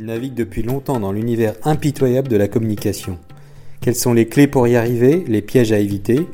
[0.00, 3.18] Il navigue depuis longtemps dans l'univers impitoyable de la communication.
[3.80, 6.24] Quelles sont les clés pour y arriver, les pièges à éviter?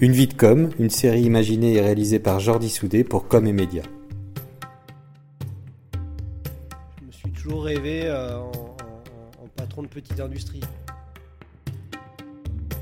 [0.00, 3.52] Une vie de com, une série imaginée et réalisée par Jordi Soudé pour Com et
[3.52, 3.84] Média.
[7.00, 10.62] Je me suis toujours rêvé euh, en, patron de petite industrie.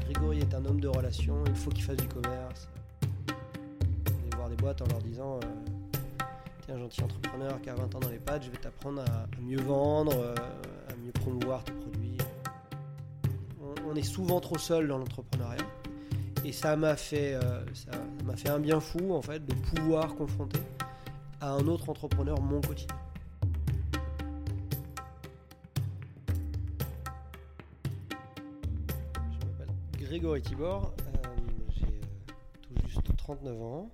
[0.07, 2.67] Grégory est un homme de relations, il faut qu'il fasse du commerce.
[3.29, 5.70] Aller voir des boîtes en leur disant euh,
[6.71, 9.61] Tiens, gentil entrepreneur qui a 20 ans dans les pattes, je vais t'apprendre à, mieux
[9.61, 10.37] vendre, euh,
[10.89, 12.17] à mieux promouvoir tes produits.
[13.89, 15.67] On, est souvent trop seul dans l'entrepreneuriat.
[16.45, 17.91] Et ça m'a fait, euh, ça
[18.37, 20.61] fait un bien fou en fait de pouvoir confronter
[21.41, 22.97] à un autre entrepreneur mon quotidien.
[29.17, 31.29] Je m'appelle Grégory Tibor, euh,
[31.71, 31.87] j'ai
[32.63, 33.91] tout juste 39 ans.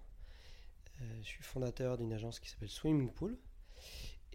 [1.26, 3.36] Je suis fondateur d'une agence qui s'appelle Swimming Pool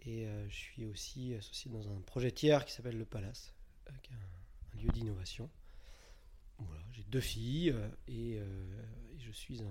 [0.00, 3.54] et euh, je suis aussi associé dans un projet tiers qui s'appelle Le Palace,
[3.88, 5.48] euh, qui est un, lieu d'innovation.
[6.90, 8.42] J'ai deux filles euh, et,
[9.18, 9.62] je suis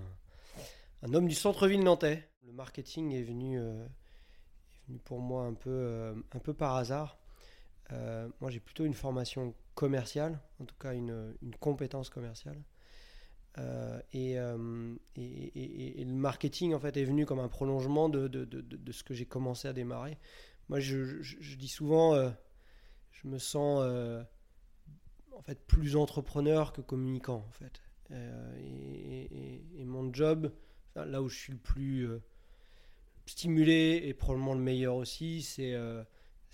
[1.02, 2.28] un, homme du centre-ville nantais.
[2.44, 3.60] Le marketing est venu,
[5.04, 6.24] pour moi un peu,
[6.58, 7.20] par hasard.
[7.90, 12.60] Moi, j'ai plutôt une formation commerciale, en tout cas une compétence commerciale.
[13.58, 18.30] Euh, et, euh, et, le marketing, en fait, est venu comme un prolongement de,
[18.90, 20.18] ce que j'ai commencé à démarrer.
[20.68, 22.30] Moi, je, dis souvent, euh,
[23.10, 23.80] je me sens
[25.32, 27.82] en fait plus entrepreneur que communicant, en fait.
[28.10, 30.52] Et, mon job,
[30.94, 32.08] là où je suis le plus
[33.26, 35.76] stimulé et probablement le meilleur aussi, c'est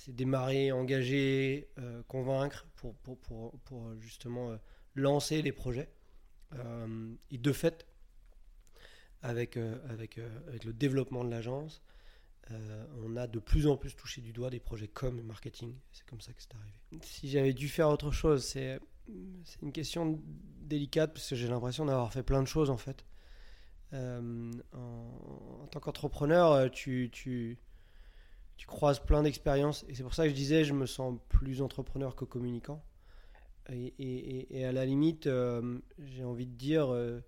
[0.08, 1.68] démarrer, engager,
[2.08, 4.58] convaincre pour, pour, justement
[4.96, 5.88] lancer les projets.
[6.54, 7.86] Euh, et de fait,
[9.22, 9.92] avec, euh, euh,
[10.48, 11.82] avec le développement de l'agence,
[13.02, 15.74] on a de plus en plus touché du doigt des projets com et marketing.
[15.92, 17.02] C'est comme ça que c'est arrivé.
[17.02, 18.80] Si j'avais dû faire autre chose, c'est
[19.60, 20.18] une question
[20.62, 23.04] délicate parce que j'ai l'impression d'avoir fait plein de choses en fait.
[23.92, 27.58] En, tant qu'entrepreneur, tu, tu,
[28.56, 31.60] tu croises plein d'expériences et c'est pour ça que je disais je me sens plus
[31.60, 32.82] entrepreneur que communicant.
[33.70, 37.20] Et, à la limite, euh, j'ai envie de dire, euh,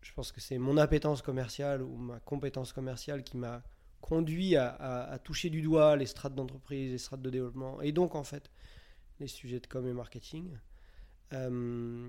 [0.00, 3.62] je pense que c'est mon appétence commerciale ou ma compétence commerciale qui m'a
[4.00, 8.24] conduit à, toucher du doigt les strates d'entreprise, les strates de développement et donc en
[8.24, 8.50] fait
[9.20, 10.56] les sujets de com et marketing.
[11.34, 12.08] Euh,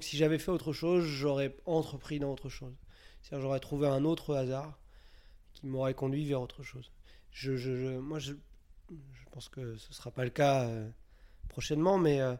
[0.00, 2.74] si j'avais fait autre chose, j'aurais entrepris dans autre chose.
[3.22, 4.80] C'est-à-dire j'aurais trouvé un autre hasard
[5.52, 6.90] qui m'aurait conduit vers autre chose.
[7.30, 8.32] Je, moi, je,
[8.90, 10.88] je pense que ce ne sera pas le cas euh,
[11.48, 12.34] prochainement, mais euh,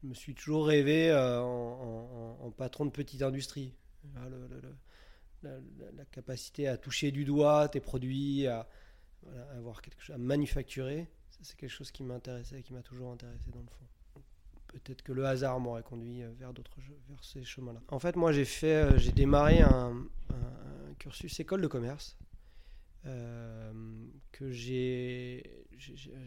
[0.00, 3.74] je me suis toujours rêvé euh, en, patron de petite industrie.
[5.42, 8.68] La, capacité à toucher du doigt tes produits, à,
[9.56, 11.08] avoir quelque chose à manufacturer,
[11.40, 14.22] c'est quelque chose qui m'intéressait et qui m'a toujours intéressé dans le fond.
[14.68, 16.52] Peut-être que le hasard m'aurait conduit euh, vers
[17.22, 17.80] ces chemins-là.
[17.88, 20.06] En fait, moi, j'ai fait, j'ai démarré un,
[20.98, 22.16] cursus école de commerce
[23.02, 25.42] que j'ai,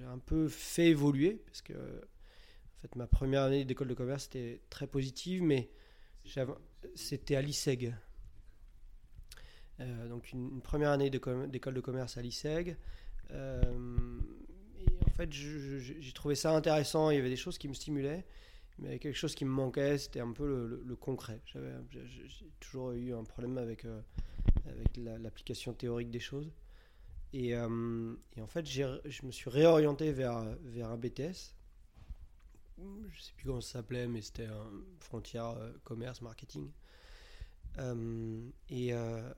[0.07, 1.73] un peu fait évoluer parce que,
[2.96, 5.69] ma première année d'école de commerce était très positive, mais
[6.96, 7.96] c'était à l'ISEG.
[9.81, 12.78] Euh, donc une, première année d'école de commerce à l'ISEG.
[13.31, 14.19] Euh,
[14.79, 17.09] et en fait, j'ai trouvé ça intéressant.
[17.09, 18.25] Il y avait des choses qui me stimulaient,
[18.78, 19.97] mais il y avait quelque chose qui me manquait.
[19.97, 21.41] C'était un peu le, concret.
[21.46, 24.02] J'ai toujours eu un problème avec, euh,
[24.96, 26.52] l'application théorique des choses.
[27.34, 31.56] Et, en fait, je me suis réorienté vers un BTS.
[32.77, 34.69] Je sais plus comment ça s'appelait, mais c'était un
[34.99, 36.69] frontière euh, commerce marketing.
[37.77, 39.33] Euh, et euh,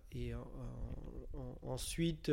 [1.61, 2.31] ensuite,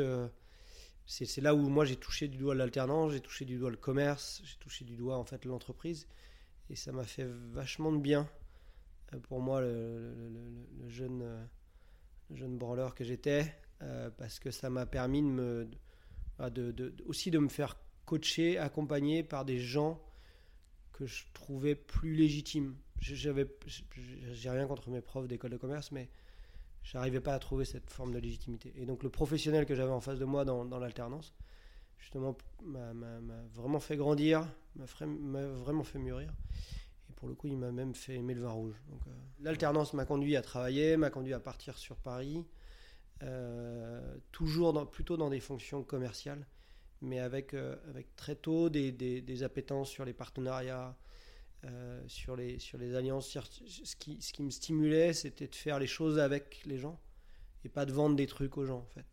[1.05, 4.41] c'est là où moi j'ai touché du doigt l'alternance, j'ai touché du doigt le commerce,
[4.43, 6.07] j'ai touché du doigt en fait l'entreprise,
[6.69, 8.29] et ça m'a fait vachement de bien
[9.23, 10.13] pour moi le,
[10.87, 11.47] jeune
[12.31, 13.55] jeune branleur que j'étais,
[14.17, 15.67] parce que ça m'a permis de me
[17.07, 19.99] aussi de me faire coacher, accompagner par des gens
[20.95, 22.73] que je trouvais plus légitimes.
[23.01, 23.45] Je- J'avais,
[24.31, 26.09] j'ai rien contre mes profs d'école de commerce, mais
[26.83, 28.73] j'arrivais pas à trouver cette forme de légitimité.
[28.77, 31.33] Et donc le professionnel que j'avais en face de moi dans, l'alternance,
[31.99, 32.93] justement, m'a
[33.53, 36.31] vraiment fait grandir, m'a vraiment fait mûrir.
[37.09, 38.75] Et pour le coup, il m'a même fait aimer le vin rouge.
[39.07, 39.11] Euh,
[39.41, 42.45] l'alternance m'a conduit à travailler, m'a conduit à partir sur Paris,
[43.23, 46.47] euh, toujours plutôt dans des fonctions commerciales,
[47.01, 50.97] mais avec, euh, avec très tôt des, des, des appétences sur les partenariats,
[51.65, 53.29] euh, sur, les, sur les alliances.
[53.29, 56.99] Ce qui, ce qui me stimulait, c'était de faire les choses avec les gens
[57.63, 59.05] et pas de vendre des trucs aux gens, en fait.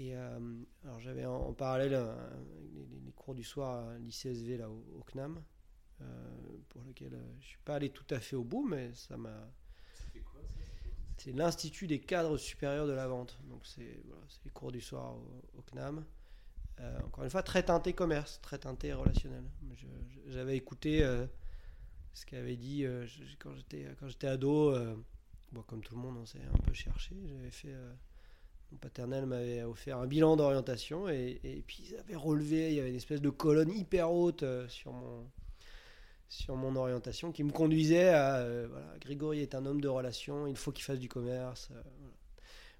[0.00, 2.00] Et alors j'avais en, parallèle
[2.72, 5.42] les, cours du soir à l'ICSV là au, CNAM,
[6.68, 9.50] pour lequel je suis pas allé tout à fait au bout, mais ça m'a.
[11.18, 13.40] C'est l'Institut des cadres supérieurs de la vente.
[13.48, 14.00] Donc c'est
[14.44, 15.16] les cours du soir
[15.56, 16.04] au, CNAM.
[17.04, 19.44] Encore une fois, très teinté commerce, très teinté relationnel.
[20.28, 21.00] J'avais écouté
[22.14, 24.74] ce qu'avait dit j'étais quand j'étais ado.
[25.52, 27.16] Bon, comme tout le monde, on s'est un peu cherché.
[27.26, 27.74] J'avais fait
[28.72, 32.90] mon paternel m'avait offert un bilan d'orientation et, puis ils avaient relevé, il y avait
[32.90, 35.26] une espèce de colonne hyper haute euh, sur mon,
[36.28, 40.46] sur mon orientation qui me conduisait à euh, voilà, Grégory est un homme de relation,
[40.46, 41.70] il faut qu'il fasse du commerce.
[41.72, 41.82] Euh,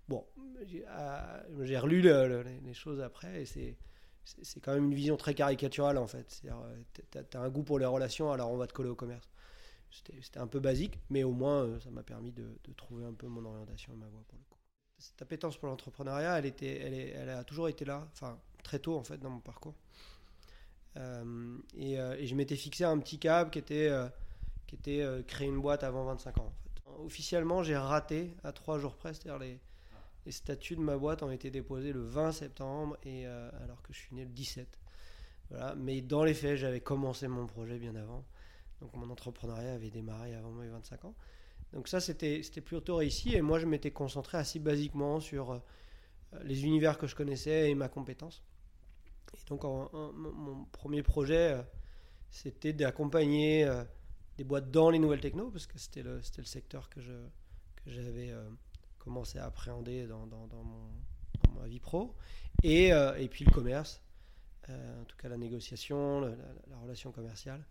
[0.09, 0.25] bon,
[0.67, 3.77] j'ai relu les choses après et c'est
[4.43, 6.43] c'est quand même une vision très caricaturale en fait.
[6.43, 9.31] Tu as, un goût pour les relations, alors on va te coller au commerce.
[9.91, 13.27] C'était un peu basique, mais au moins ça m'a permis de, de, trouver un peu
[13.27, 14.59] mon orientation et ma voie pour le coup
[14.99, 19.05] cette appétence pour l'entrepreneuriat, elle, elle, elle a toujours été là, enfin très tôt en
[19.05, 19.75] fait dans mon parcours.
[20.97, 24.09] Euh, euh, et, je m'étais fixé un petit cap qui était, euh,
[24.67, 26.53] qui était créer une boîte avant 25 ans.
[27.05, 29.61] Officiellement, j'ai raté à trois jours près, c'est-à-dire les,
[30.29, 33.99] les, statuts de ma boîte ont été déposés le 20 septembre, et, alors que je
[33.99, 34.79] suis né le 17.
[35.51, 35.75] Voilà.
[35.77, 38.25] Mais dans les faits, j'avais commencé mon projet bien avant.
[38.81, 41.15] Donc mon entrepreneuriat avait démarré avant mes 25 ans.
[41.73, 43.35] Donc ça, c'était plutôt réussi.
[43.35, 45.59] Et moi, je m'étais concentré assez basiquement sur euh,
[46.43, 48.43] les univers que je connaissais et ma compétence.
[49.35, 51.63] Et donc, mon premier projet, euh,
[52.31, 53.85] c'était d'accompagner euh,
[54.37, 57.01] des boîtes dans les nouvelles techno, parce que c'était le, le secteur que
[57.87, 58.33] j'avais
[59.09, 62.15] commencé à appréhender dans, dans, dans, mon, ma vie pro.
[62.63, 64.03] Et, et puis le commerce,
[64.69, 67.65] en tout cas la négociation, la relation commerciale.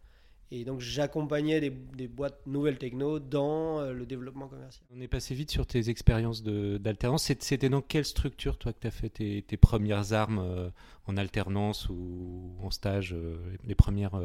[0.49, 4.85] Et donc j'accompagnais des, des, boîtes nouvelles techno dans euh, le développement commercial.
[4.95, 7.29] On est passé vite sur tes expériences d'alternance.
[7.39, 10.69] C'était dans quelle structure, toi, que tu as fait tes, tes, premières armes euh,
[11.05, 14.17] en alternance ou en stage, euh, les premières,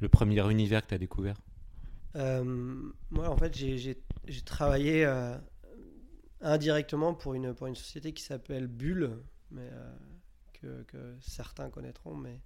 [0.00, 1.36] le premier univers que tu as découvert
[2.14, 3.96] Moi, en fait, j'ai
[4.46, 5.04] travaillé
[6.40, 9.18] indirectement pour une, pour une société qui s'appelle Bulle,
[9.50, 9.70] mais,
[10.60, 12.40] que, que, certains connaîtront, mais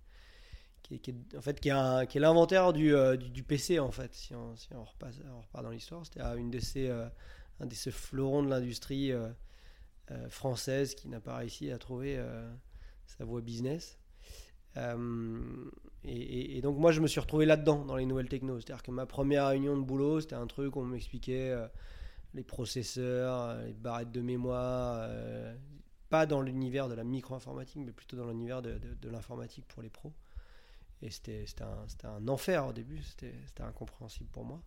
[0.83, 4.57] qui est, en fait, qui est, l'inventaire du, euh, du, PC, en fait, si on,
[4.57, 6.05] si on, repasse, on repart dans l'histoire.
[6.05, 7.09] C'était une de euh,
[7.61, 9.29] un de ces fleurons de l'industrie euh,
[10.29, 12.21] française qui n'a pas réussi à trouver
[13.07, 13.99] sa voie business.
[16.05, 18.61] Et, et, donc, moi, je me suis retrouvé là-dedans, dans les nouvelles techno.
[18.61, 21.55] C'est-à-dire que ma première réunion de boulot, c'était un truc où on m'expliquait
[22.35, 25.09] les processeurs, les barrettes de mémoire,
[26.09, 29.91] pas dans l'univers de la micro-informatique, mais plutôt dans l'univers de, de l'informatique pour les
[29.91, 30.13] pros.
[31.03, 34.63] Et c'était un, un, enfer au début, c'était incompréhensible pour moi.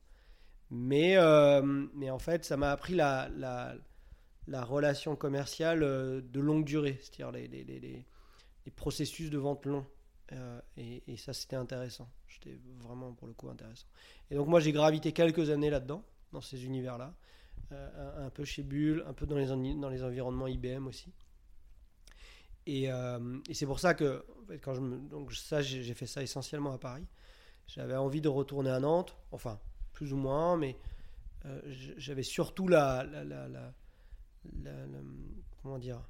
[0.70, 1.62] Mais, euh,
[1.94, 3.76] mais en fait, ça m'a appris la, la,
[4.48, 8.06] la, relation commerciale euh, de longue durée, c'est-à-dire les, les, les,
[8.76, 9.86] processus de vente longs.
[10.34, 12.10] Euh, et, et, ça, c'était intéressant.
[12.28, 13.86] C'était vraiment pour le coup intéressant.
[14.30, 16.04] Et donc, moi, j'ai gravité quelques années là-dedans,
[16.34, 17.14] dans ces univers-là.
[17.72, 21.12] Un, un, peu chez Bull, un peu dans les, dans les environnements IBM aussi.
[22.68, 24.26] Euh, et, c'est pour ça que
[24.62, 27.06] quand je donc ça j'ai fait ça essentiellement à Paris.
[27.68, 29.60] J'avais envie de retourner à Nantes, enfin
[29.94, 30.78] plus ou moins, mais
[31.46, 31.62] euh,
[31.98, 33.06] j'avais surtout la,
[35.62, 36.02] comment dire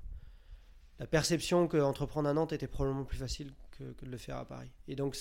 [0.98, 4.46] la perception que entreprendre à Nantes était probablement plus facile que, de le faire à
[4.46, 4.72] Paris.
[4.88, 5.18] Et donc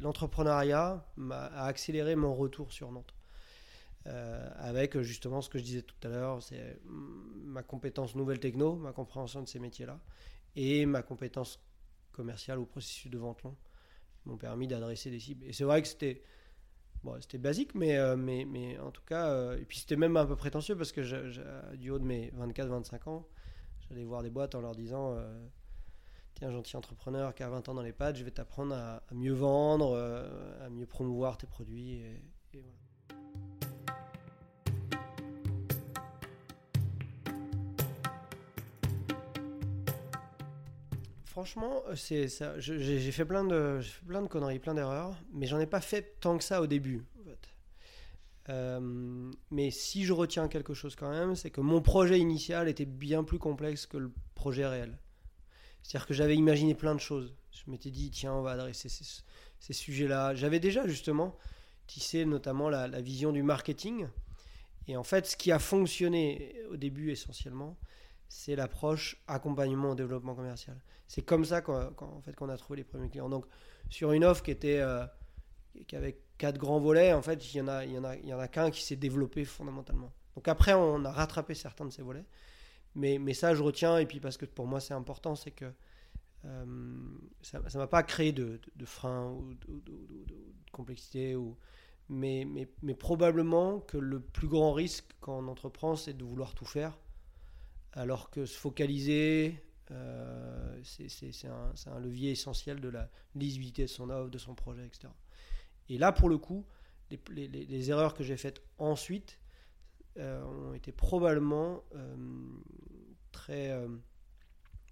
[0.00, 3.17] l'entrepreneuriat a accéléré mon retour sur Nantes.
[4.08, 8.76] Euh, avec justement ce que je disais tout à l'heure, c'est ma compétence nouvelle techno,
[8.76, 10.00] ma compréhension de ces métiers-là,
[10.56, 11.60] et ma compétence
[12.12, 13.56] commerciale au processus de vente long
[14.24, 15.44] m'ont permis d'adresser des cibles.
[15.44, 16.22] Et c'est vrai que c'était
[17.02, 20.16] bon, c'était basique, mais, euh, mais, mais en tout cas, euh, et puis c'était même
[20.16, 23.28] un peu prétentieux parce que du haut de mes 24-25 ans,
[23.88, 25.16] j'allais voir des boîtes en leur disant
[26.34, 29.32] Tiens, gentil entrepreneur qui a 20 ans dans les pattes, je vais t'apprendre à, mieux
[29.34, 29.98] vendre,
[30.62, 32.00] à mieux promouvoir tes produits.
[32.54, 32.87] Et voilà.
[41.38, 42.58] Franchement, euh, c'est ça.
[42.58, 46.36] J'ai fait plein de, plein de conneries, plein d'erreurs, mais j'en ai pas fait tant
[46.36, 47.04] que ça au début.
[48.48, 52.86] Euh, mais si je retiens quelque chose quand même, c'est que mon projet initial était
[52.86, 54.98] bien plus complexe que le projet réel.
[55.84, 57.32] C'est-à-dire que j'avais imaginé plein de choses.
[57.52, 60.34] Je m'étais dit, tiens, on va adresser ces, sujets-là.
[60.34, 61.36] J'avais déjà justement
[61.86, 64.08] tissé notamment la, la, vision du marketing.
[64.88, 67.76] Et en fait, ce qui a fonctionné au début essentiellement,
[68.28, 70.76] c'est l'approche accompagnement au développement commercial.
[71.06, 73.28] C'est comme ça qu'en fait, qu'on a trouvé les premiers clients.
[73.28, 73.46] Donc,
[73.88, 75.06] sur une offre qui était euh,
[75.86, 78.82] qui avait quatre grands volets, en fait, il y en a, a, a qu'un qui
[78.82, 80.12] s'est développé fondamentalement.
[80.34, 82.24] Donc après, on a rattrapé certains de ces volets,
[82.94, 85.72] Mais, mais ça, je retiens, et puis parce que pour moi, c'est important, c'est que
[86.42, 90.34] ça ne m'a pas créé de, de, frein ou de, de,
[90.72, 91.34] complexité.
[91.34, 91.56] Ou,
[92.08, 96.54] mais, mais, mais, probablement que le plus grand risque quand on entreprend, c'est de vouloir
[96.54, 96.98] tout faire,
[97.92, 104.30] alors que se focaliser, euh, c'est un, levier essentiel de la lisibilité de son offre,
[104.30, 105.08] de son projet, etc.
[105.88, 106.66] Et là, pour le coup,
[107.30, 109.38] les, erreurs que j'ai faites ensuite
[110.18, 112.16] euh, ont été probablement euh,
[113.32, 113.74] très,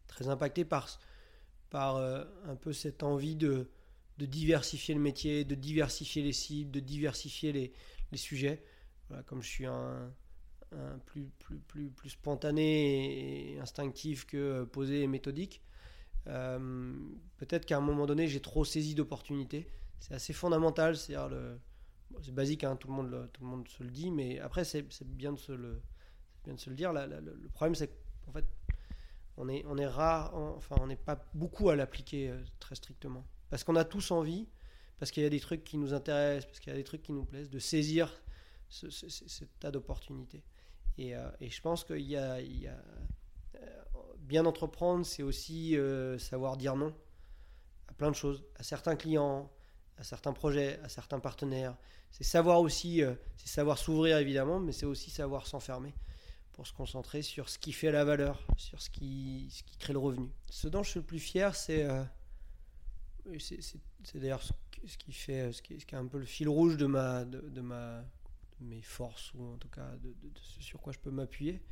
[0.07, 0.99] très impactées par,
[1.75, 3.69] un peu cette envie de,
[4.19, 7.73] diversifier le métier, de diversifier les cibles, de diversifier les,
[8.17, 8.65] sujets.
[9.27, 10.11] Comme je suis un,
[11.07, 15.63] plus, plus, plus, plus spontané et instinctif que euh, posé et méthodique.
[16.27, 16.93] Euh,
[17.37, 19.71] peut-être qu'à un moment donné, j'ai trop saisi d'opportunités.
[20.01, 21.59] C'est assez fondamental, c'est le...
[22.23, 24.87] c'est basique, hein, tout, le monde tout le monde se le dit, mais après, c'est
[25.05, 25.81] bien, de se le,
[26.45, 26.93] bien de se le dire.
[26.93, 27.91] le, problème, c'est
[28.25, 28.45] qu'en fait,
[29.37, 33.27] on est, on est rare, enfin, on n'est pas beaucoup à l'appliquer euh, très strictement.
[33.51, 34.49] Parce qu'on a tous envie,
[34.99, 37.03] parce qu'il y a des trucs qui nous intéressent, parce qu'il y a des trucs
[37.03, 38.13] qui nous plaisent, de saisir
[38.69, 40.43] ce tas d'opportunités.
[40.99, 42.77] Euh, et, je pense qu'il y a, euh,
[44.19, 46.95] bien entreprendre, c'est aussi euh, savoir dire non
[47.89, 49.51] à plein de choses, à certains clients,
[49.99, 51.77] à certains projets, à certains partenaires.
[52.11, 53.03] C'est savoir aussi,
[53.37, 55.95] c'est savoir s'ouvrir évidemment, mais c'est aussi savoir s'enfermer
[56.53, 60.31] pour se concentrer sur ce qui fait la valeur, sur ce qui, crée le revenu.
[60.51, 61.87] Ce dont je suis le plus fier, c'est
[64.05, 67.25] c'est d'ailleurs ce, qui fait ce qui, est un peu le fil rouge de ma,
[67.25, 68.05] de ma
[68.61, 71.63] mes forces, ou en tout cas de, ce sur quoi je peux m'appuyer,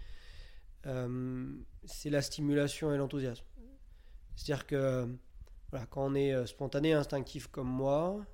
[0.86, 3.44] euh, c'est la stimulation et l'enthousiasme.
[4.36, 5.08] C'est-à-dire que
[5.70, 8.24] voilà, quand on est euh, spontané, instinctif comme moi,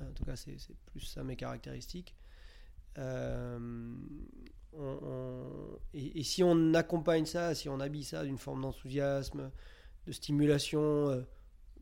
[0.00, 0.56] en tout cas c'est
[0.86, 2.14] plus ça mes caractéristiques,
[2.98, 3.94] euh,
[5.94, 9.50] et, si on accompagne ça, si on habille ça d'une forme d'enthousiasme,
[10.06, 11.24] de stimulation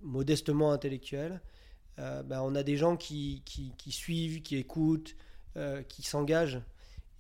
[0.01, 1.41] modestement intellectuelle,
[1.97, 5.17] ben on a des gens qui, qui suivent, qui écoutent,
[5.57, 6.61] euh, qui s'engage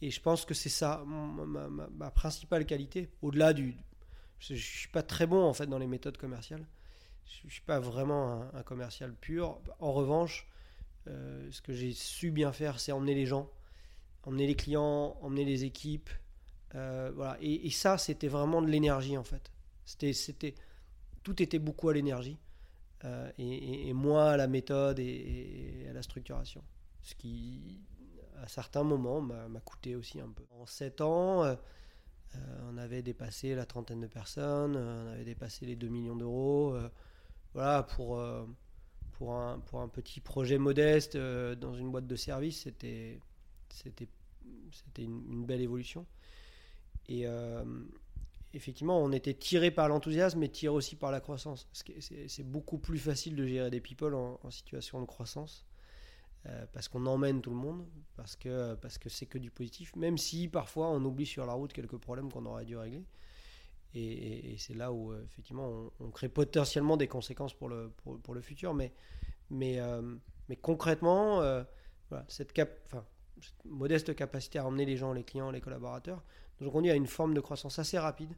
[0.02, 3.08] Et je pense que c'est ça ma, principale qualité.
[3.22, 3.76] Au-delà du.
[4.40, 6.66] Je ne suis pas très bon en fait dans les méthodes commerciales.
[7.26, 9.60] Je ne suis pas vraiment un, commercial pur.
[9.78, 10.48] En revanche,
[11.06, 13.48] euh, ce que j'ai su bien faire, c'est emmener les gens,
[14.24, 16.10] emmener les clients, emmener les équipes.
[16.74, 17.38] Euh, voilà.
[17.40, 19.52] Et, ça, c'était vraiment de l'énergie en fait.
[19.84, 20.56] C'était, c'était,
[21.22, 22.36] tout était beaucoup à l'énergie.
[23.38, 26.64] et, moi à la méthode et, à la structuration.
[27.00, 27.80] Ce qui
[28.42, 30.44] à certains moments, m'a coûté aussi un peu.
[30.58, 31.54] En 7 ans, euh,
[32.36, 36.16] euh, on avait dépassé la trentaine de personnes, euh, on avait dépassé les 2 millions
[36.16, 36.76] d'euros.
[37.52, 38.20] voilà, pour,
[39.12, 43.20] pour, un, pour un petit projet modeste dans une boîte de service, c'était
[44.98, 46.06] une, une belle évolution.
[47.08, 47.26] Et
[48.54, 51.68] effectivement, on était tiré par l'enthousiasme, mais tiré aussi par la croissance.
[51.72, 55.64] C'est beaucoup plus facile de gérer des people en situation de croissance
[56.46, 57.86] euh, parce qu'on emmène tout le monde,
[58.16, 61.54] parce que parce que c'est que du positif, même si parfois on oublie sur la
[61.54, 63.04] route quelques problèmes qu'on aurait dû régler.
[63.94, 68.40] Et, c'est là où euh, effectivement on, crée potentiellement des conséquences pour le, pour, le
[68.42, 68.74] futur.
[68.74, 68.92] Mais,
[69.50, 70.16] mais, euh,
[70.48, 71.40] mais concrètement,
[72.28, 72.70] cette, cap,
[73.40, 76.22] cette modeste capacité à emmener les gens, les clients, les collaborateurs,
[76.60, 78.34] nous conduit à une forme de croissance assez rapide.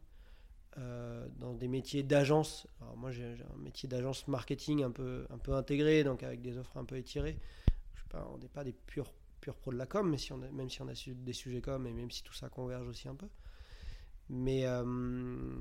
[0.76, 2.68] dans des métiers d'agence.
[2.96, 6.76] Moi j'ai un métier d'agence marketing un peu, un peu intégré, donc avec des offres
[6.76, 7.38] un peu étirées
[8.14, 10.82] on n'est pas des purs, purs pros de la com, mais si on même si
[10.82, 13.28] on a des sujets com et même si tout ça converge aussi un peu.
[14.28, 15.58] Mais euh,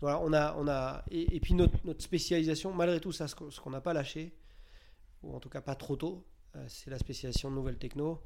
[0.00, 3.80] voilà, on a, on a et, puis notre, spécialisation, malgré tout ça, ce qu'on n'a
[3.80, 4.34] pas lâché,
[5.22, 8.20] ou en tout cas pas trop tôt, euh, c'est la spécialisation de nouvelles techno.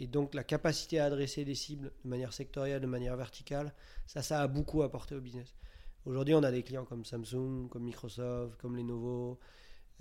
[0.00, 3.72] Et donc la capacité à adresser des cibles de manière sectorielle, de manière verticale,
[4.06, 5.54] ça, ça a beaucoup apporté au business.
[6.04, 9.38] Aujourd'hui, on a des clients comme Samsung, comme Microsoft, comme Lenovo,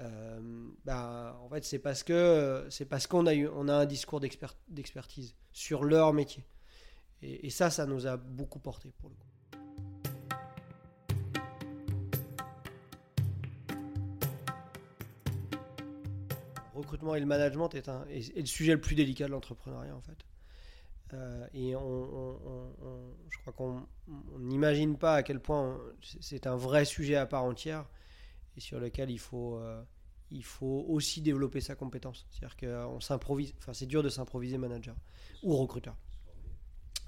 [0.01, 0.39] euh,
[0.85, 4.19] bah, en fait, c'est parce que c'est parce qu'on a eu, on a un discours
[4.19, 6.43] d'expertise sur leur métier.
[7.23, 9.27] Et, ça, ça nous a beaucoup porté pour le coup.
[16.73, 20.01] recrutement et le management est, un, est, le sujet le plus délicat de l'entrepreneuriat en
[20.01, 20.17] fait.
[21.13, 22.39] Euh, et on,
[23.29, 23.85] je crois qu'on
[24.39, 25.79] n'imagine pas à quel point
[26.21, 27.85] c'est un vrai sujet à part entière
[28.57, 29.83] et sur lequel il faut, euh,
[30.29, 32.25] il faut aussi développer sa compétence.
[32.29, 34.95] C'est-à-dire qu'on s'improvise, enfin c'est dur de s'improviser manager
[35.43, 35.95] ou recruteur.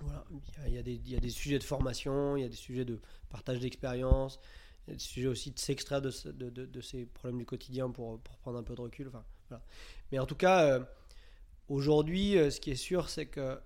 [0.02, 0.26] Voilà,
[0.68, 2.56] il y, a, des, il y, a, des, sujets de formation, il y a des
[2.56, 4.38] sujets de partage d'expérience,
[4.86, 7.90] il y a des sujets aussi de s'extraire de, de, de, ces problèmes du quotidien
[7.90, 9.08] pour, pour, prendre un peu de recul.
[9.08, 9.64] Enfin, voilà.
[10.12, 10.84] Mais en tout cas, euh,
[11.70, 13.58] aujourd'hui, euh, ce qui est sûr, c'est que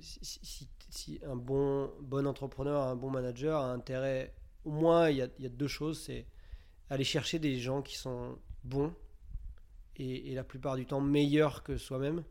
[0.00, 4.32] si, si, un bon, bon entrepreneur, un bon manager a intérêt,
[4.70, 6.26] moins il y a, deux choses, c'est
[6.90, 8.94] aller chercher des gens qui sont bons
[9.96, 12.24] et, la plupart du temps meilleurs que soi-même.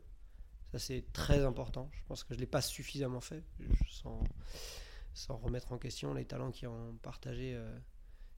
[0.72, 1.88] Ça, c'est très important.
[1.92, 3.42] Je pense que je ne l'ai pas suffisamment fait,
[3.90, 4.22] sans,
[5.14, 7.76] sans, remettre en question les talents qui ont partagé euh,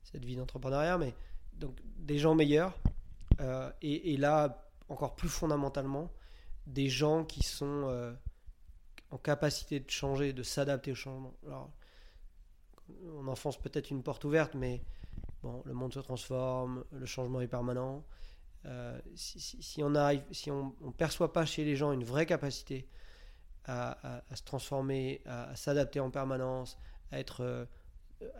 [0.02, 0.98] cette vie d'entrepreneuriat.
[0.98, 1.14] Mais
[1.54, 2.78] donc, des gens meilleurs.
[3.40, 6.12] Euh, et, là, encore plus fondamentalement,
[6.66, 8.12] des gens qui sont euh,
[9.10, 11.34] en capacité de changer, de s'adapter au changement.
[13.16, 14.82] On enfonce peut-être une porte ouverte, mais
[15.42, 18.04] bon, le monde se transforme, le changement est permanent.
[18.66, 20.50] Euh, si, on arrive, si
[20.96, 22.88] perçoit pas chez les gens une vraie capacité
[23.64, 26.78] à, se transformer, à, s'adapter en permanence,
[27.12, 27.66] à être euh,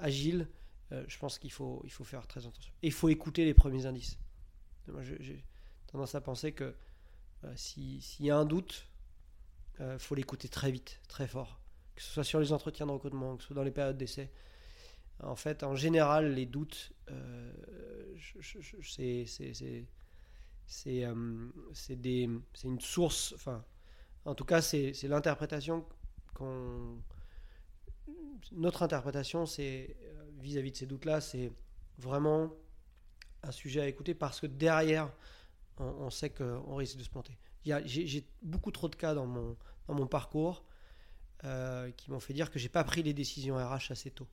[0.00, 0.48] agile,
[0.90, 2.72] euh, je pense qu'il faut, faire très attention.
[2.82, 4.18] Et il faut écouter les premiers indices.
[5.20, 5.44] J'ai
[5.86, 6.74] tendance à penser que
[7.54, 8.88] s'il y a un doute,
[9.80, 11.60] il faut l'écouter très vite, très fort.
[11.98, 14.30] Que ce soit sur les entretiens de recrutement, que ce soit dans les périodes d'essai.
[15.20, 16.92] En fait, en général, les doutes,
[20.64, 23.64] c'est une source, enfin,
[24.24, 25.84] en tout cas, c'est l'interprétation
[26.34, 27.02] qu'on.
[28.52, 31.50] Notre interprétation, c'est euh, vis-à-vis de ces doutes-là, c'est
[31.98, 32.52] vraiment
[33.42, 35.12] un sujet à écouter parce que derrière,
[35.78, 37.36] on, sait qu'on risque de se planter.
[37.64, 39.56] J'ai beaucoup trop de cas dans mon,
[39.88, 40.64] dans mon parcours
[41.44, 44.26] euh, qui m'ont fait dire que j'ai pas pris les décisions RH assez tôt.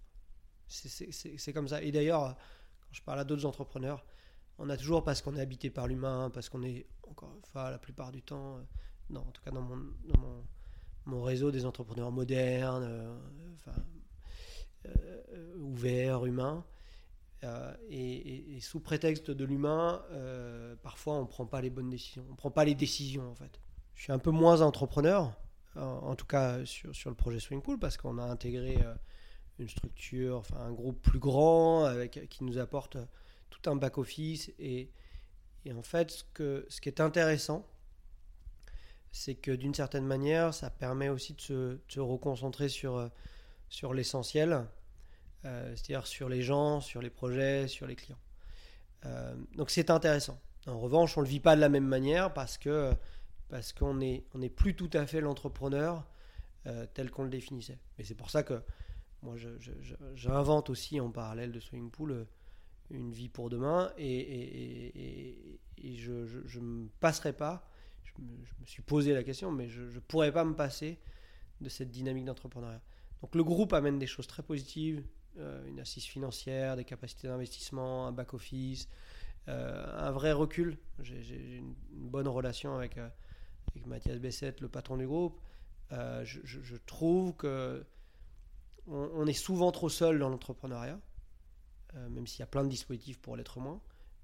[0.68, 1.82] C'est comme ça.
[1.84, 2.36] Et d'ailleurs,
[2.82, 4.04] quand je parle à d'autres entrepreneurs,
[4.58, 7.78] on a toujours parce qu'on est habité par l'humain, parce qu'on est encore, enfin, la
[7.78, 8.62] plupart du temps, euh,
[9.12, 13.18] non, en tout cas dans mon, réseau des entrepreneurs modernes,
[13.68, 16.66] euh, ouverts, humains.
[17.90, 20.04] Et, sous prétexte de l'humain,
[20.82, 22.26] parfois on ne prend pas les bonnes décisions.
[22.30, 23.60] On ne prend pas les décisions en fait.
[23.94, 25.32] Je suis un peu moins entrepreneur,
[25.76, 28.78] en, tout cas sur, sur, le projet Swingpool, parce qu'on a intégré
[29.60, 32.98] une structure, enfin un groupe plus grand avec, qui nous apporte
[33.50, 34.52] tout un back-office.
[34.60, 34.90] Et,
[35.66, 37.68] et, en fait, ce, que, ce qui est intéressant,
[39.12, 43.10] c'est que d'une certaine manière, ça permet aussi de se, se reconcentrer sur,
[43.70, 44.66] sur l'essentiel,
[45.46, 48.20] euh, c'est-à-dire sur les gens, sur les projets, sur les clients.
[49.06, 50.40] Euh, donc c'est intéressant.
[50.68, 52.92] En revanche, on ne le vit pas de la même manière parce que
[53.50, 56.06] parce qu'on n'est on est plus tout à fait l'entrepreneur
[56.68, 57.80] euh, tel qu'on le définissait.
[57.98, 58.62] Et c'est pour ça que
[59.22, 59.36] moi,
[60.14, 62.28] j'invente aussi en parallèle de Swimming Pool
[62.92, 67.68] une vie pour demain et, je ne me passerai pas,
[68.04, 71.00] je me, suis posé la question, mais je ne pourrais pas me passer
[71.62, 72.82] de cette dynamique d'entrepreneuriat.
[73.22, 75.04] Donc le groupe amène des choses très positives,
[75.38, 78.88] euh, une assise financière, des capacités d'investissement, un back-office,
[79.48, 80.78] euh, un vrai recul.
[81.00, 83.10] J'ai une, bonne relation avec, euh,
[83.72, 85.40] avec Mathias Bessette, le patron du groupe.
[85.92, 87.86] Je, trouve que
[88.88, 91.00] on est souvent trop seul dans l'entrepreneuriat.
[91.96, 93.80] Euh, même s'il y a plein de dispositifs pour l'être moins,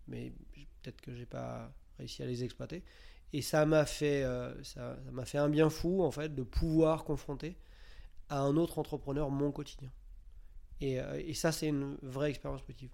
[0.08, 0.34] mais
[0.82, 2.84] peut-être que j'ai pas réussi à les exploiter.
[3.34, 7.06] Et ça m'a fait, euh, ça, m'a fait un bien fou en fait de pouvoir
[7.06, 7.56] confronter
[8.30, 9.92] à un autre entrepreneur mon quotidien.
[10.82, 12.92] Et, euh, ça, c'est une vraie expérience positive.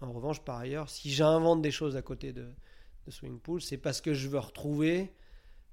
[0.00, 2.48] En revanche, par ailleurs, si j'invente des choses à côté de,
[3.06, 5.12] de Pool, c'est parce que je veux retrouver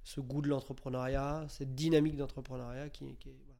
[0.03, 3.05] ce goût de l'entrepreneuriat, cette dynamique d'entrepreneuriat qui,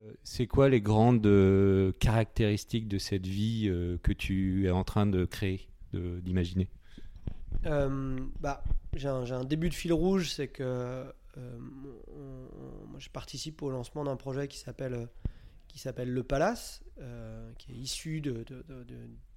[0.03, 4.84] euh, c'est quoi les grandes euh, caractéristiques de cette vie euh, que tu es en
[4.84, 6.69] train de créer, d'imaginer?
[7.63, 11.06] Bah, J'ai un, début de fil rouge, c'est que
[11.38, 15.08] moi, je participe au lancement d'un projet qui s'appelle
[15.67, 16.84] qui s'appelle Le Palace,
[17.58, 18.43] qui est issu de,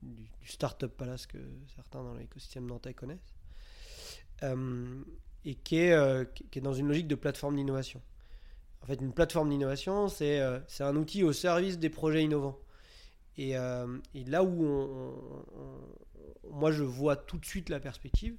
[0.02, 1.38] du, Startup Palace que
[1.74, 3.34] certains dans l'écosystème nantais connaissent,
[5.46, 8.02] et qui est, qui est dans une logique de plateforme d'innovation.
[8.86, 12.56] En fait, une plateforme d'innovation, c'est euh, un outil au service des projets innovants.
[13.36, 15.12] Et, euh, là où
[16.52, 18.36] moi je vois tout de suite la perspective,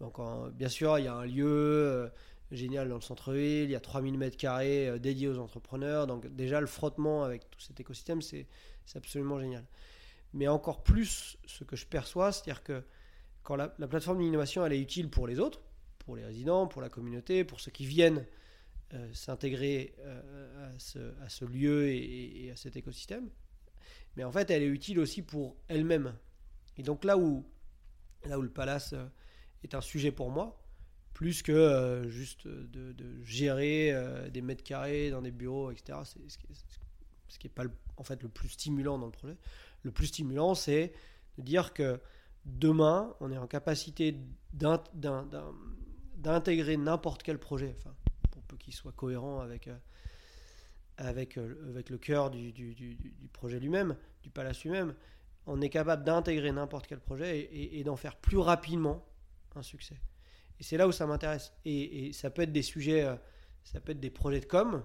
[0.00, 0.16] donc
[0.54, 2.08] bien sûr il y a un lieu euh,
[2.50, 6.60] génial dans le centre-ville, il y a 3000 mètres carrés dédiés aux entrepreneurs, donc déjà
[6.60, 8.48] le frottement avec tout cet écosystème c'est
[8.96, 9.64] absolument génial.
[10.34, 12.82] Mais encore plus ce que je perçois, c'est-à-dire que
[13.44, 15.62] quand la, la plateforme d'innovation elle est utile pour les autres,
[16.06, 18.24] pour les résidents, pour la communauté, pour ceux qui viennent
[18.94, 20.70] euh, s'intégrer euh,
[21.20, 23.28] à, ce, lieu et, à cet écosystème.
[24.16, 26.14] Mais en fait, elle est utile aussi pour elle-même.
[26.78, 27.44] Et donc là où,
[28.24, 29.04] là où le palace euh,
[29.64, 30.62] est un sujet pour moi,
[31.12, 33.90] plus que juste de, gérer
[34.30, 35.98] des mètres carrés dans des bureaux, etc.
[36.04, 37.64] C'est ce qui n'est pas
[37.96, 39.38] en fait le plus stimulant dans le projet.
[39.82, 40.92] Le plus stimulant, c'est
[41.38, 41.98] de dire que
[42.44, 44.14] demain, on est en capacité
[46.16, 47.74] d'intégrer n'importe quel projet.
[47.78, 47.94] Enfin,
[48.58, 49.76] qu'il soit cohérent avec, euh,
[50.96, 54.94] avec, avec le cœur du, du, projet lui-même, du palace lui-même,
[55.46, 59.06] on est capable d'intégrer n'importe quel projet et, d'en faire plus rapidement
[59.54, 59.96] un succès.
[60.58, 61.52] Et c'est là où ça m'intéresse.
[61.64, 63.06] Et, ça peut être des sujets,
[63.62, 64.82] ça peut être des projets de com,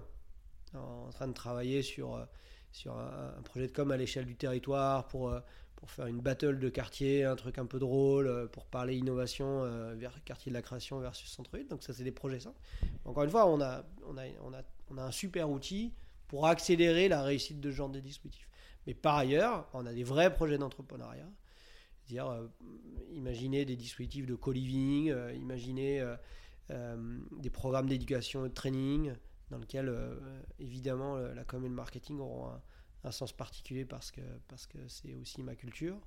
[0.74, 2.26] en train de travailler sur,
[2.70, 5.34] sur un, un projet de com à l'échelle du territoire pour
[5.82, 9.64] pour faire une battle de quartier, un truc un peu drôle, euh, pour parler innovation
[9.64, 11.66] euh, vers quartier de la création versus centre-ville.
[11.66, 12.60] Donc ça, c'est des projets simples.
[13.04, 15.92] Encore une fois, on a, on, a, on, a, on a un super outil
[16.28, 18.48] pour accélérer la réussite de ce genre de dispositif.
[18.86, 21.28] Mais par ailleurs, on a des vrais projets d'entrepreneuriat.
[22.04, 22.46] C'est-à-dire, euh,
[23.10, 26.00] imaginer des dispositifs de co-living, imaginer
[26.68, 29.14] des programmes d'éducation et de training
[29.50, 29.92] dans lesquels,
[30.60, 32.62] évidemment, la com et le marketing auront un,
[33.04, 35.98] un sens particulier parce que parce que c'est aussi ma culture.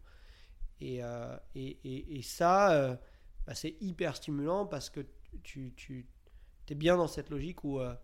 [0.82, 2.96] Et, euh, et, et, ça, euh,
[3.48, 5.06] bah, c'est hyper stimulant parce que
[5.44, 6.06] tu, tu
[6.68, 7.96] es bien dans cette logique où euh,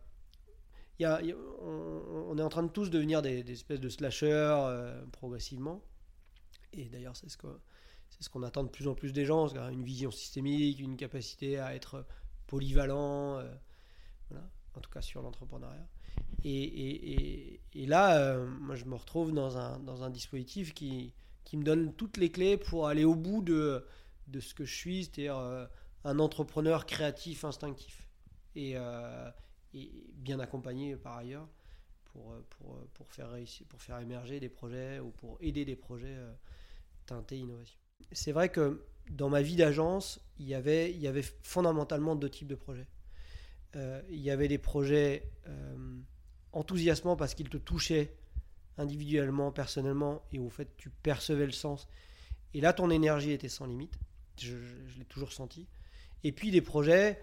[0.98, 1.22] y a,
[1.62, 5.84] on, est en train de tous devenir des, espèces de slashers progressivement.
[6.72, 7.38] Et d'ailleurs, c'est ce
[8.10, 11.60] c'est ce qu'on attend de plus en plus des gens, une vision systémique, une capacité
[11.60, 12.06] à être
[12.48, 13.42] polyvalent,
[14.76, 15.88] en tout cas sur l'entrepreneuriat.
[16.44, 21.64] Et, là, euh, moi, je me retrouve dans un, dans un dispositif qui, qui me
[21.64, 23.86] donne toutes les clés pour aller au bout de,
[24.28, 25.66] de ce que je suis, c'est-à-dire euh,
[26.04, 28.08] un entrepreneur créatif, instinctif.
[28.56, 29.30] Et, euh,
[29.74, 31.48] et, bien accompagné par ailleurs
[32.06, 36.18] pour, pour, pour, faire réussir, pour faire émerger des projets ou pour aider des projets
[37.06, 37.78] teintés innovation.
[38.12, 42.88] C'est vrai que dans ma vie d'agence, il y avait fondamentalement deux types de projets.
[43.76, 45.30] Il y avait des projets
[46.54, 48.14] enthousiasmant parce qu'il te touchait
[48.78, 51.88] individuellement, personnellement, et au fait tu percevais le sens.
[52.54, 53.98] Et là, ton énergie était sans limite.
[54.38, 54.56] Je,
[54.98, 55.68] l'ai toujours senti.
[56.24, 57.22] Et puis des projets,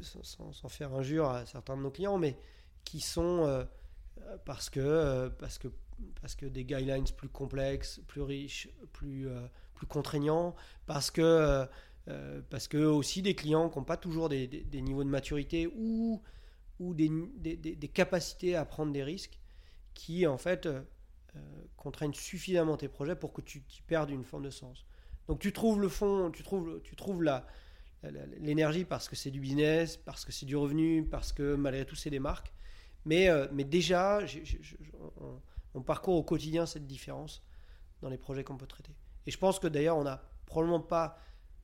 [0.00, 2.36] sans, faire injure à certains de nos clients, mais
[2.84, 3.64] qui sont euh,
[4.44, 5.68] parce que euh, parce que
[6.20, 10.54] parce que des guidelines plus complexes, plus riches, plus euh, plus contraignants,
[10.86, 11.66] parce que
[12.50, 16.22] parce que aussi des clients qui n'ont pas toujours des, niveaux de maturité ou
[16.80, 19.38] ou des, des, capacités à prendre des risques
[19.94, 20.80] qui, en fait, euh,
[21.36, 21.40] euh,
[21.76, 24.86] contraignent suffisamment tes projets pour que tu, perdes une forme de sens.
[25.28, 27.22] Donc tu trouves le fond, tu trouves, tu trouves
[28.40, 31.94] l'énergie parce que c'est du business, parce que c'est du revenu, parce que malgré tout
[31.94, 32.52] c'est des marques.
[33.04, 34.20] Mais, euh, mais déjà,
[35.74, 37.42] on, parcourt au quotidien cette différence
[38.00, 38.92] dans les projets qu'on peut traiter.
[39.26, 41.18] Et je pense que d'ailleurs, on n'a probablement pas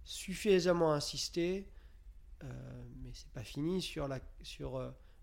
[0.06, 1.68] suffisamment insisté,
[2.42, 2.48] euh,
[3.02, 4.80] mais c'est pas fini sur, la, sur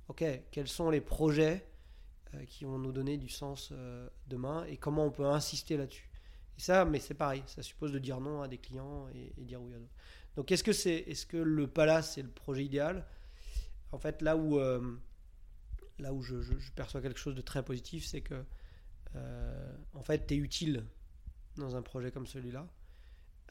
[0.08, 1.66] ok, quels sont les projets
[2.36, 6.10] euh, qui vont nous donner du sens euh, demain et comment on peut insister là-dessus.
[6.58, 9.62] Et ça, mais c'est pareil, ça suppose de dire non à des clients et, dire
[9.62, 9.94] oui à d'autres.
[10.36, 13.06] Donc est-ce que, c'est, est-ce que le palace c'est le projet idéal?
[13.92, 14.98] En fait, là où, euh,
[16.00, 16.36] là où je,
[16.76, 18.44] perçois quelque chose de très positif, c'est que
[19.94, 20.88] en fait, tu es utile
[21.56, 22.68] dans un projet comme celui-là.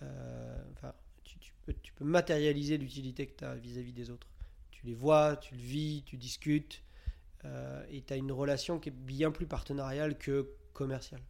[0.01, 0.93] enfin,
[1.25, 4.29] tu, peux, tu peux matérialiser l'utilité que tu as vis-à-vis des autres
[4.83, 6.83] tu les vois, tu le vis, tu discutes,
[7.45, 11.23] euh, et tu as une relation qui est bien plus partenariale que commerciale.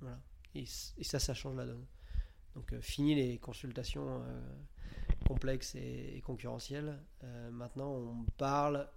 [0.00, 0.18] Voilà.
[0.54, 1.84] Et, ça, ça change la donne.
[2.54, 4.40] Donc, euh, fini les consultations euh,
[5.26, 6.98] complexes et, concurrentielles.
[7.52, 8.88] maintenant, on parle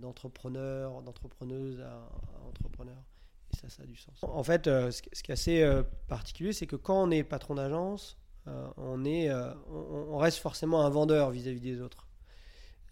[0.00, 2.10] d'entrepreneurs, d'entrepreneuses à,
[2.48, 3.04] entrepreneurs.
[3.52, 4.18] Et ça, ça a du sens.
[4.22, 9.04] En fait, ce, qui est assez particulier, c'est que quand on est patron d'agence, on,
[9.04, 9.30] est,
[9.70, 12.06] on, reste forcément un vendeur vis à -vis des autres.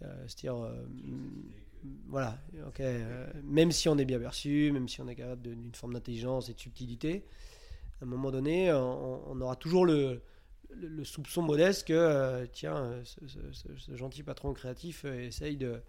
[0.04, 0.84] Euh, c'est-à-dire, euh,
[2.08, 5.74] voilà, ok, euh, même si on est bien perçu, même si on est capable d'une
[5.74, 7.24] forme d'intelligence et de subtilité,
[8.00, 10.22] à un moment donné, on, aura toujours le,
[10.70, 15.80] le, soupçon modeste que, tiens, ce, gentil patron créatif essaye de,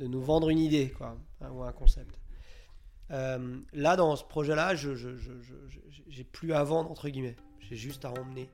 [0.00, 2.20] de, nous vendre une idée, quoi, hein, ou un concept.
[3.08, 4.94] là, dans ce projet-là, je
[6.08, 7.36] j'ai plus à vendre, entre guillemets.
[7.60, 8.50] J'ai juste à emmener.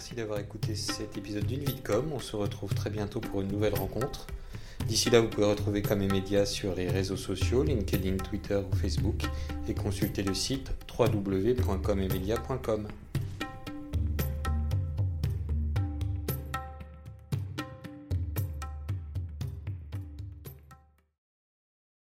[0.00, 2.10] Merci d'avoir écouté cet épisode d'une vie de com.
[2.14, 4.28] On se retrouve très bientôt pour une nouvelle rencontre.
[4.86, 8.74] D'ici là, vous pouvez retrouver Comme et Média sur les réseaux sociaux, LinkedIn, Twitter ou
[8.74, 9.24] Facebook,
[9.68, 12.88] et consulter le site www.comemedia.com.